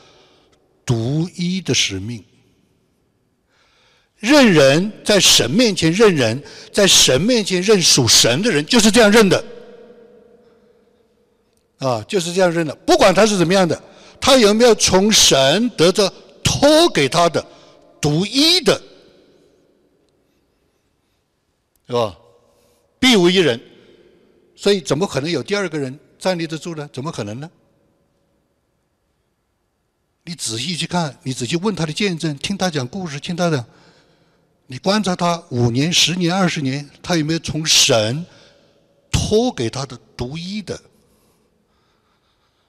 [0.85, 2.23] 独一的使命，
[4.23, 9.43] 认人在神面前认人，在神面前认属神的人，就是这样认的，
[11.79, 12.73] 啊，就是这样认的。
[12.73, 13.83] 不管他是怎么样的，
[14.21, 16.09] 他有没有从神得着
[16.41, 17.45] 托给他的
[17.99, 18.81] 独一的。
[21.85, 22.17] 是吧？
[22.99, 23.59] 必无一人，
[24.55, 26.89] 所以怎么可能有第二个人站立得住呢？
[26.93, 27.51] 怎么可能呢？
[30.23, 33.65] 你仔细去看，你仔细问他的见证，听他讲故事，听他的，
[34.73, 38.25] 你观察他五年、十年、二十年，他有没有从神
[39.11, 40.81] 托给他的独一的？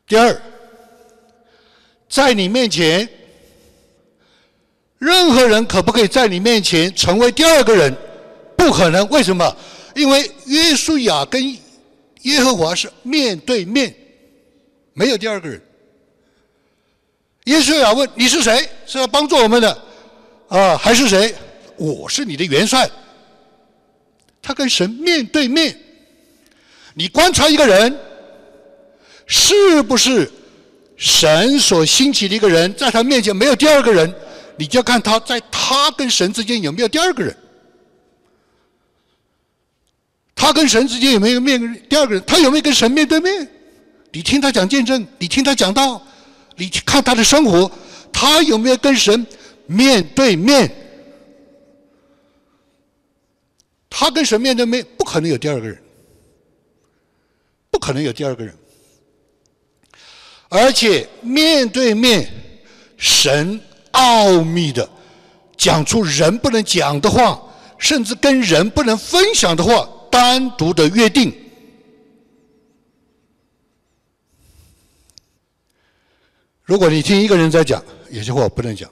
[0.06, 0.42] 第二，
[2.06, 3.08] 在你面前，
[4.98, 7.96] 任何人可不可以在你面前成为第二个人？
[8.54, 9.56] 不可能，为什么？
[9.96, 11.56] 因为约书亚跟
[12.20, 13.96] 耶和华是面对面，
[14.92, 15.58] 没有第二个人。
[17.44, 18.68] 耶稣亚问：“你是谁？
[18.84, 19.82] 是要帮助我们的
[20.48, 21.34] 啊，还是谁？”
[21.76, 22.88] 我是你的元帅。
[24.42, 25.78] 他跟神面对面。
[26.94, 27.98] 你观察一个人，
[29.26, 30.30] 是不是
[30.96, 34.14] 神所兴起的一个人，在他面前没有第二个人，
[34.56, 37.36] 你就看他在他跟神之间有没有第二个人。
[40.36, 41.82] 他跟神之间有没有面？
[41.88, 43.48] 第二个人，他有没有跟神面对面？
[44.12, 46.00] 你听他讲见证，你听他讲道，
[46.56, 47.68] 你去看他的生活，
[48.12, 49.26] 他有没有跟神
[49.66, 50.70] 面对面？
[53.96, 55.80] 他跟神面对面，不可能有第二个人，
[57.70, 58.52] 不可能有第二个人。
[60.48, 62.28] 而且面对面，
[62.96, 63.60] 神
[63.92, 64.88] 奥秘的
[65.56, 67.40] 讲出人不能讲的话，
[67.78, 69.88] 甚至跟人不能分享的话。
[70.10, 71.32] 单独的约定，
[76.62, 78.88] 如果你听一个人在讲，有些话我不能讲，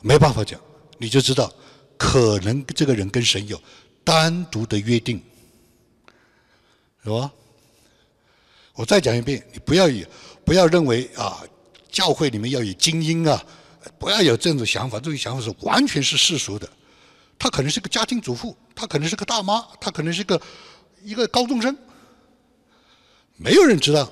[0.00, 0.58] 没办法讲，
[0.96, 1.52] 你就知道
[1.98, 3.60] 可能这个人跟神有
[4.06, 5.20] 单独的约定，
[7.02, 7.28] 是吧？
[8.74, 10.06] 我再讲一遍，你不要以
[10.44, 11.42] 不要认为啊，
[11.90, 13.44] 教会里面要有精英啊，
[13.98, 16.70] 不要有这种想法，这种想法是完全是世俗的。
[17.36, 20.40] 他可能是个家庭主妇，他可能是个大妈，他可能是个
[21.02, 21.76] 一个高中生，
[23.36, 24.08] 没有人知道。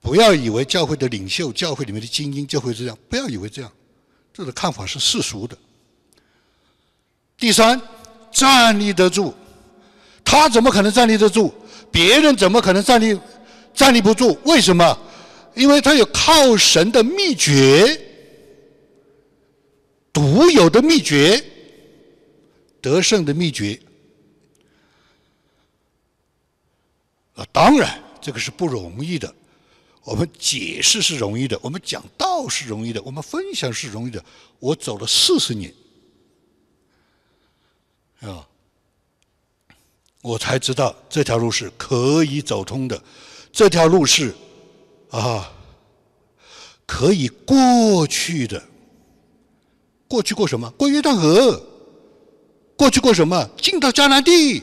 [0.00, 3.72] 不要以为教会的领袖、教会里面的精英就会这样，不要以为这样，
[4.32, 5.58] 这种看法是世俗的。
[7.38, 7.80] 第三，
[8.30, 9.32] 站立得住，
[10.24, 11.52] 他怎么可能站立得住？
[11.90, 13.18] 别人怎么可能站立
[13.72, 14.36] 站立不住？
[14.44, 14.98] 为什么？
[15.54, 18.04] 因为他有靠神的秘诀。
[20.12, 21.40] 独有的秘诀，
[22.80, 23.78] 得胜的秘诀
[27.34, 27.46] 啊！
[27.52, 29.32] 当然，这个是不容易的。
[30.02, 34.24] 我们解释是容易的，我们讲道是容易的，我们分享是容易的。
[34.58, 35.72] 我走了四十年，
[38.20, 38.46] 啊，
[40.22, 43.02] 我才知道这条路是可以走通的，
[43.52, 44.34] 这条路是
[45.10, 45.52] 啊
[46.86, 48.62] 可以过去的。
[50.08, 50.70] 过去过什么？
[50.70, 51.62] 过约旦河。
[52.76, 53.48] 过去过什么？
[53.60, 54.62] 进到迦南地，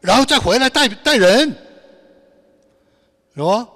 [0.00, 1.48] 然后再回来带带人，
[3.34, 3.68] 是吧？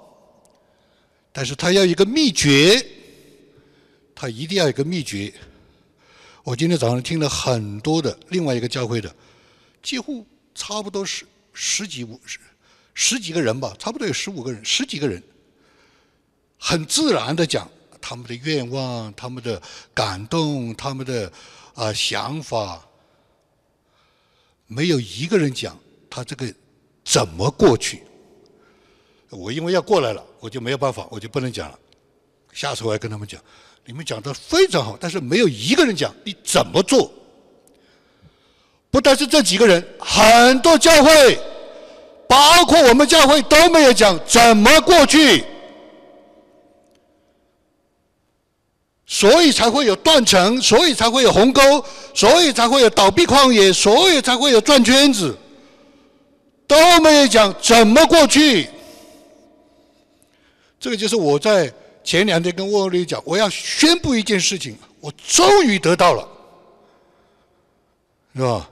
[1.31, 2.85] 但是他要一个秘诀，
[4.15, 5.33] 他一定要一个秘诀。
[6.45, 9.13] 我今天早上听了很多的另外一个教会的，
[9.81, 10.23] 几乎
[10.53, 12.39] 差不多十十几五十
[12.93, 15.21] 十几个人吧，差不多有十五个人，十几个人，
[16.59, 17.67] 很自然的讲。
[17.99, 19.59] 他们的愿望，他们的
[19.91, 21.33] 感动，他们的
[21.73, 22.87] 啊想法，
[24.67, 25.75] 没有一个人讲
[26.07, 26.53] 他这个
[27.03, 28.03] 怎么过去。
[29.31, 31.79] 我因为要过来了，我就没有办法，我就不能讲了。
[32.53, 33.41] 下次我要跟他们讲，
[33.87, 37.11] 你们讲的非常好，但是没有一个人讲你怎么做。
[38.89, 41.39] 不但是这几个人，很多教会，
[42.27, 45.43] 包括我们教会都没有讲怎么过去，
[49.05, 51.61] 所以才会有断层，所以才会有鸿沟，
[52.13, 55.37] 所以才会有倒闭旷野，所以才会有转圈子，
[56.65, 58.67] 都没有讲怎么过去。
[60.79, 61.71] 这个就是我在
[62.05, 66.29] 前两天跟沃利讲，我要宣布一件事情，我终于得到了，
[68.35, 68.69] 是吧？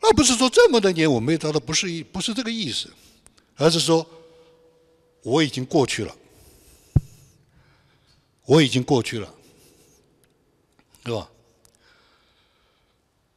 [0.00, 2.90] 那不是说这么多年我没有得到，不是一不是这个意思，
[3.56, 4.04] 而是说
[5.22, 6.16] 我已经过去了，
[8.46, 9.32] 我已经过去了，
[11.04, 11.28] 是吧？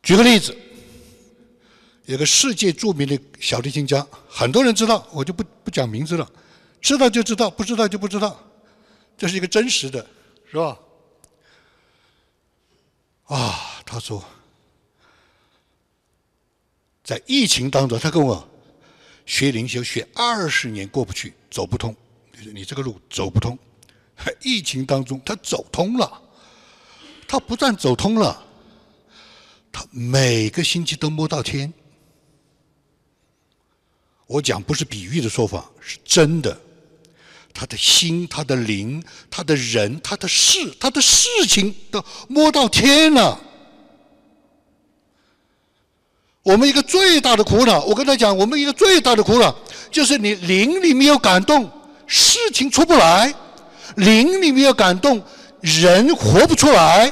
[0.02, 0.58] 举个例子，
[2.06, 6.32] 有个世界著名的小提琴家，很多人知道，我就不不讲名字了，
[6.80, 8.47] 知道就知道，不知道就不知道，
[9.18, 10.08] 这是一个真实的，
[10.50, 10.80] 是吧？
[13.26, 14.24] 啊，他说。
[17.04, 18.48] 在疫情当中，他跟我
[19.26, 21.96] 学灵修，学二十年过不去，走不通。
[22.54, 23.58] 你这个路走不通。
[24.44, 26.22] 疫情当中，他走通了。
[27.26, 28.46] 他不但走通了，
[29.72, 31.74] 他每个星期都摸到天。
[34.26, 36.62] 我讲不是比喻的说法，是真的。
[37.60, 43.40] 他的心、他的灵、他的人、他的事、他的事情都摸到天了。
[46.44, 49.54] 我们一个最大的苦恼，我跟他讲，我们一个最大的苦恼
[49.90, 51.68] 就是你灵里面要感动，
[52.06, 53.34] 事情出不来；
[53.96, 55.20] 灵里面要感动，
[55.62, 57.12] 人活不出来。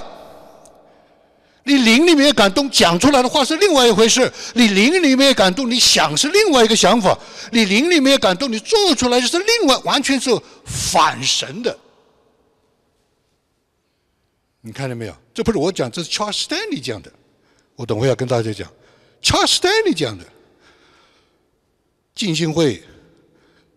[1.65, 4.21] 你灵里面有感动，讲出来的话是另外一回事；
[4.53, 7.17] 你灵里面有感动，你想是另外一个想法；
[7.51, 10.29] 你灵里面有感动，你做出来就是另外完全是
[10.63, 11.75] 反神的。
[14.61, 15.15] 你看到没有？
[15.33, 17.11] 这不是我讲，这是 Charles Stanley 讲的。
[17.75, 18.71] 我等会要跟大家讲。
[19.23, 20.23] Charles Stanley 讲的，
[22.13, 22.83] 浸信会，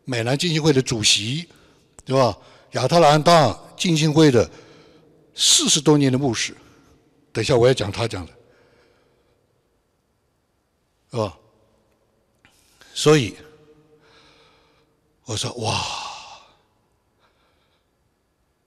[0.05, 1.49] 美南浸信会的主席，
[2.05, 2.37] 对吧？
[2.73, 4.49] 亚特兰大浸信会的
[5.35, 6.55] 四十多年的牧师，
[7.39, 8.33] 等一下我要讲他讲的，
[11.13, 11.39] 是吧？
[12.93, 13.37] 所以
[15.25, 15.81] 我说哇，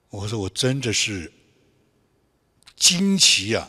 [0.10, 1.30] 我说我真的是
[2.78, 3.68] 惊奇啊！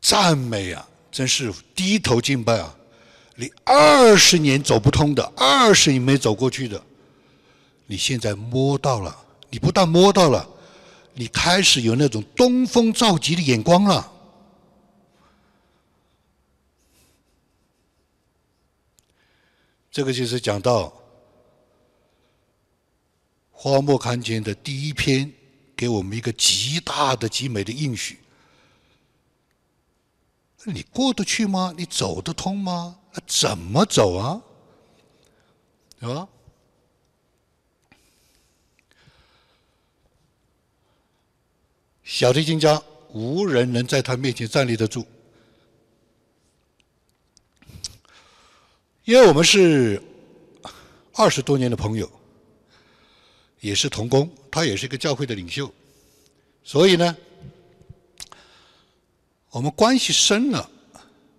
[0.00, 2.74] 赞美啊，真是低头敬拜啊！
[3.34, 6.82] 你二十年走不通的，二十年没走过去的，
[7.84, 9.26] 你现在摸到了。
[9.50, 10.48] 你不但摸到了，
[11.18, 14.12] 你开始有那种东风造极的眼光了。
[19.90, 20.92] 这个就是讲到
[23.50, 25.32] 荒漠看见的第一篇，
[25.76, 28.20] 给我们一个极大的极美的应许。
[30.66, 31.74] 你过得去吗？
[31.76, 32.96] 你走得通吗？
[33.26, 34.40] 怎么走啊？
[36.00, 36.06] 是
[42.08, 42.82] 小提琴家
[43.12, 45.06] 无人能在他面前站立得住，
[49.04, 50.02] 因为我们是
[51.12, 52.10] 二十多年的朋友，
[53.60, 55.70] 也是同工，他也是一个教会的领袖，
[56.64, 57.14] 所以呢。
[59.50, 60.70] 我们关系深了，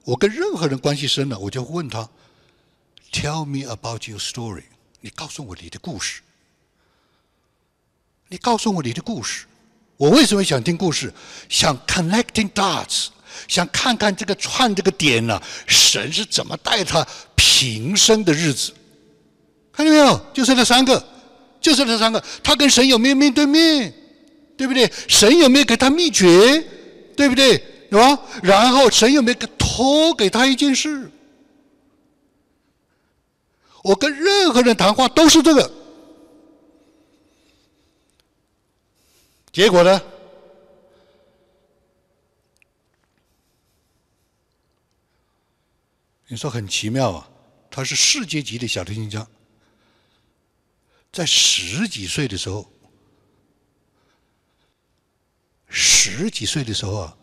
[0.03, 2.07] 我跟任何人关系深了，我就问他
[3.11, 4.65] ：“Tell me about your story。”
[5.01, 6.21] 你告诉我你的故事。
[8.27, 9.47] 你告诉我你的故事。
[9.99, 11.13] 我为什么想听故事？
[11.49, 13.07] 想 connecting dots，
[13.49, 15.37] 想看看这个串这个点呢？
[15.67, 18.71] 神是怎么带他平生的日子？
[19.73, 20.17] 看见没有？
[20.33, 21.05] 就是那三个，
[21.59, 22.23] 就是那三个。
[22.41, 23.93] 他跟神有没有面对面？
[24.55, 24.89] 对不对？
[25.09, 26.65] 神有没有给他秘诀？
[27.17, 27.61] 对不对？
[27.89, 28.17] 是吧？
[28.41, 31.11] 然后神有没有托给他一件事？
[33.83, 35.69] 我跟任何人谈话都是这个。
[39.51, 40.01] 结果呢？
[46.27, 47.29] 你说很奇妙啊！
[47.71, 49.27] 他是世界级的小提琴家，
[51.11, 52.71] 在十几岁的时候，
[55.67, 57.15] 十几岁的时候啊。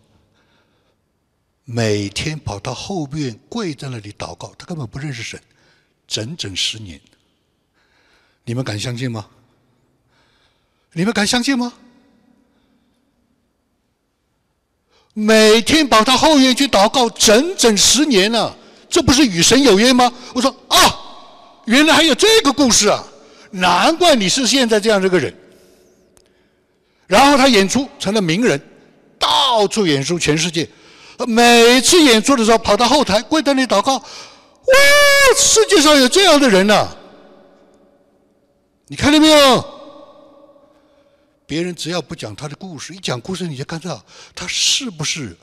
[1.69, 5.43] 每天跑到后边跪在那里祷告，他根本不认识神，
[6.07, 7.01] 整整十年。
[8.45, 9.29] 你们敢相信吗？
[10.93, 11.73] 你们敢相信吗？
[15.19, 18.55] 每天跑到后院去祷告，整整十年了，
[18.87, 20.13] 这不是与神有约吗？
[20.35, 20.77] 我说啊，
[21.65, 23.03] 原来还有这个故事啊，
[23.51, 25.35] 难怪你是现在这样这个人。
[27.07, 28.61] 然后他演出成了名人，
[29.19, 30.69] 到处演出全世界，
[31.27, 34.03] 每次演出的时候跑到后台跪在那里祷告，哇，
[35.35, 36.89] 世界上有这样的人呐！
[38.89, 39.76] 你看到没有？
[41.47, 45.37] 别人只要不讲他的故事，一讲故事你就看到他是不是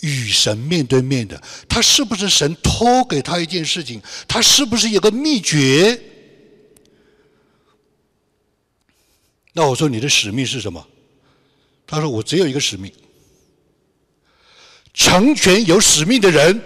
[0.00, 6.00] 与神面对面的，他是不是神托给他一件事情，他是不是有个秘诀？
[9.52, 10.86] 那我说你的使命是什么？
[11.86, 12.92] 他说我只有一个使命，
[14.94, 16.62] 成全有使命的人，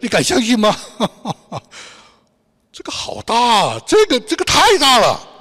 [0.00, 0.76] 你敢相信吗？
[2.72, 5.35] 这个好大，啊这个这个太大了。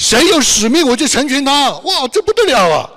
[0.00, 1.72] 谁有使命，我就成全他。
[1.80, 2.90] 哇，这不得了啊！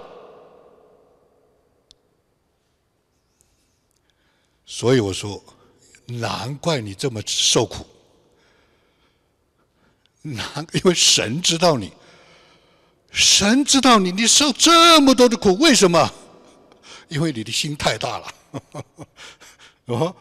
[4.65, 5.43] 所以我说，
[6.05, 7.85] 难怪你这么受苦。
[10.21, 11.91] 难，因为神知道你，
[13.11, 16.09] 神知道你，你受这么多的苦，为什么？
[17.09, 18.33] 因为你的心太大了。
[19.87, 20.15] 哦，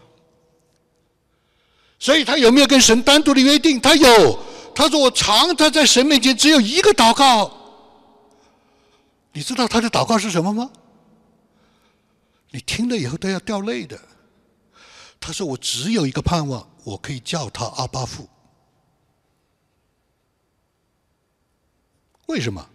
[2.01, 3.81] 所以他有没有跟神单独的约定？
[3.81, 4.52] 他有。
[4.75, 7.59] 他说：“我常常在神面前只有一个祷告。
[9.33, 10.71] 你知道他的祷告是什么吗？
[12.51, 13.99] 你听了以后都要掉泪的。
[15.21, 18.29] 他说：‘我只有一个盼望，我可以叫他阿巴父。’
[22.29, 22.69] 为什么？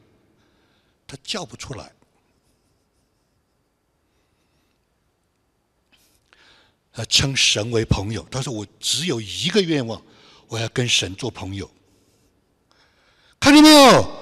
[1.05, 1.91] 他叫不出来。
[6.91, 8.27] 他称神为朋友。
[8.31, 10.01] 他说：‘我只有一个愿望，
[10.47, 11.69] 我要跟神做朋友。’
[13.39, 14.17] 看见没有？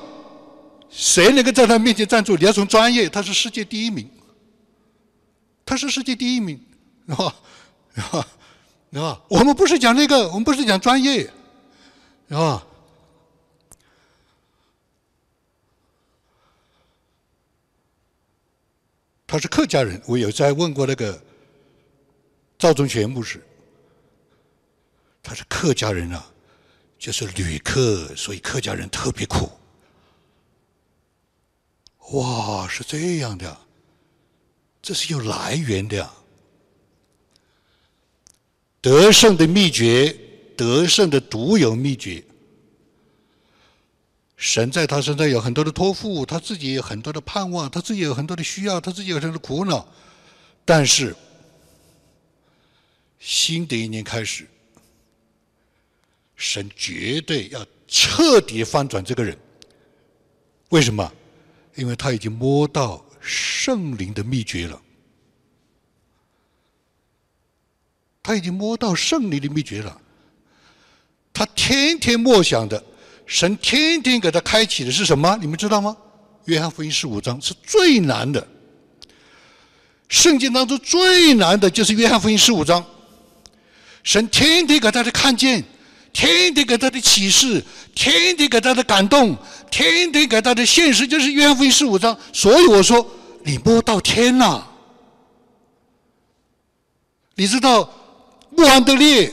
[0.90, 2.38] 谁能够在他面前站住？
[2.38, 4.10] 你要从专业，他是世界第一名，
[5.66, 6.58] 他是世界第一名，
[7.08, 7.36] 是吧？
[8.94, 9.22] 是吧？
[9.28, 11.24] 我们不是讲那个，我们不是讲专业，
[12.30, 12.66] 是吧？
[19.28, 21.22] 他是客家人，我有在问过那个
[22.58, 23.46] 赵忠全牧师，
[25.22, 26.26] 他是客家人啊。
[27.06, 29.48] 就是旅客，所以客家人特别苦。
[32.14, 33.56] 哇，是这样的，
[34.82, 36.10] 这是有来源的。
[38.82, 40.18] 得胜的秘诀，
[40.58, 42.24] 得胜的独有秘诀。
[44.36, 49.88] 神在他身上有很多的托付，他自己有很多的盼望，他自己有很多的需要，他自己有很多的苦恼。
[50.66, 51.16] 但是，
[53.20, 54.48] 新的一年开始。
[56.36, 59.38] 神绝对要彻底翻转这个人，
[60.70, 61.12] 为什么？
[61.76, 64.82] 因为他已经摸到圣灵的秘诀了，
[68.24, 70.02] 他已经摸到圣灵的秘诀了。
[71.34, 72.82] 他天天默想的，
[73.26, 75.38] 神天天给他开启的是什么？
[75.42, 75.96] 你们知道吗？
[76.46, 78.48] 约翰福音十五章是最难的，
[80.08, 82.86] 圣经当中最难的就是约翰福音十五章，
[84.04, 85.64] 神天天给他的看见。
[86.16, 87.62] 天天给他的启示，
[87.94, 89.36] 天天给他的感动，
[89.70, 92.18] 天天给他的现实，就是约翰福音十五章。
[92.32, 93.06] 所以我说，
[93.44, 94.66] 你摸到天了。
[97.36, 97.92] 你知道
[98.52, 99.30] 穆罕德烈，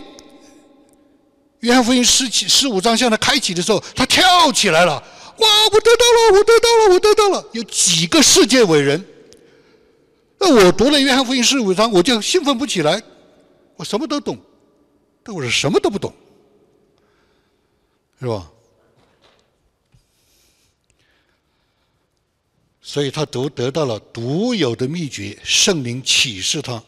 [1.61, 5.01] 约翰福音十七十五章向他开启的时候，他跳起来了。
[5.39, 5.49] 哇！
[5.73, 7.49] 我得到了，我得到了，我得到了。
[7.53, 9.03] 有几个世界伟人？
[10.41, 13.01] 那我读了约翰福音十五章，我就兴奋不起来。
[13.77, 14.37] 我什么都懂，
[15.23, 16.13] 但我是什么都不懂。
[18.23, 18.49] 是吧？
[22.81, 26.81] 所以他都得到了独有的秘诀，圣灵启示他